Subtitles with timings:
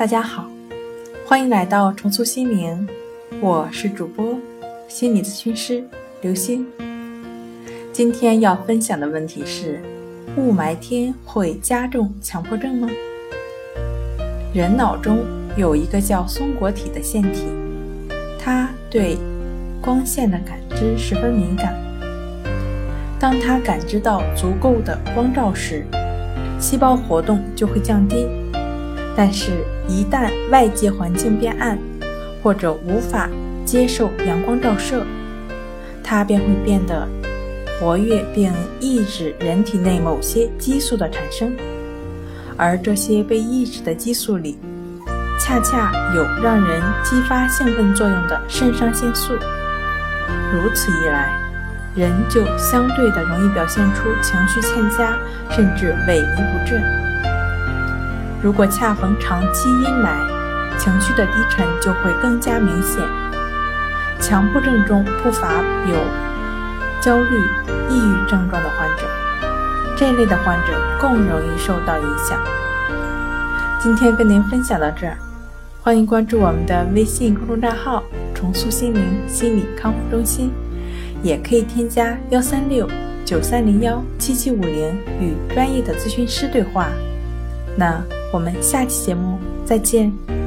[0.00, 0.46] 大家好，
[1.26, 2.88] 欢迎来到重塑心灵，
[3.38, 4.34] 我是主播
[4.88, 5.84] 心理咨询师
[6.22, 6.66] 刘星。
[7.92, 9.78] 今天要分享的问题是：
[10.38, 12.88] 雾霾天会加重强迫症吗？
[14.54, 15.18] 人脑中
[15.54, 17.44] 有一个叫松果体的腺体，
[18.38, 19.18] 它对
[19.82, 21.74] 光线的感知十分敏感。
[23.18, 25.84] 当它感知到足够的光照时，
[26.58, 28.26] 细胞活动就会降低。
[29.22, 31.78] 但是，一旦外界环境变暗，
[32.42, 33.28] 或者无法
[33.66, 35.04] 接受阳光照射，
[36.02, 37.06] 它便会变得
[37.78, 41.54] 活跃，并抑制人体内某些激素的产生。
[42.56, 44.58] 而这些被抑制的激素里，
[45.38, 49.34] 恰恰有让人激发兴奋作用的肾上腺素。
[50.50, 51.38] 如此一来，
[51.94, 55.14] 人就相对的容易表现出情绪欠佳，
[55.50, 57.09] 甚至萎靡不振。
[58.42, 60.26] 如果恰逢长期阴霾，
[60.78, 63.02] 情绪的低沉就会更加明显。
[64.18, 65.94] 强迫症中不乏有
[67.02, 67.38] 焦虑、
[67.90, 69.04] 抑郁症状的患者，
[69.94, 72.40] 这类的患者更容易受到影响。
[73.78, 75.18] 今天跟您分享到这儿，
[75.82, 78.02] 欢迎关注我们的微信公众账号
[78.34, 80.50] “重塑心灵心理康复中心”，
[81.22, 82.88] 也可以添加幺三六
[83.22, 86.86] 九三零幺七七五零与专业的咨询师对话。
[87.76, 88.02] 那。
[88.32, 90.39] 我们下期节目再见。